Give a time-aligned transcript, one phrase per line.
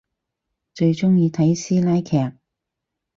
[0.73, 2.35] 最中意睇師奶劇